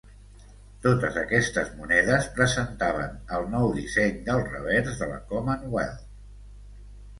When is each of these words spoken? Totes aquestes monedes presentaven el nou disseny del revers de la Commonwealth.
Totes 0.85 1.19
aquestes 1.23 1.69
monedes 1.81 2.29
presentaven 2.39 3.13
el 3.39 3.47
nou 3.53 3.69
disseny 3.77 4.19
del 4.33 4.43
revers 4.49 4.99
de 5.05 5.13
la 5.15 5.23
Commonwealth. 5.35 6.05